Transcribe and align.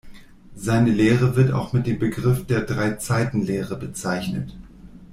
Seine 0.55 0.89
Lehre 0.89 1.35
wird 1.35 1.51
auch 1.51 1.73
mit 1.73 1.85
dem 1.85 1.99
Begriff 1.99 2.47
der 2.47 2.61
„Drei-Zeiten-Lehre“ 2.61 3.75
bezeichnet. 3.77 4.51